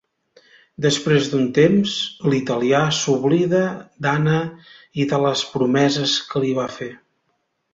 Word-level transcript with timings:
Després 0.83 1.27
d'un 1.33 1.43
temps, 1.57 1.91
l'italià 2.33 2.79
s'oblida 3.01 3.61
d'Anna 4.07 4.41
i 5.05 5.07
de 5.13 5.21
les 5.27 5.45
promeses 5.53 6.17
que 6.33 6.43
li 6.47 6.57
va 6.63 6.67
fer. 6.81 6.91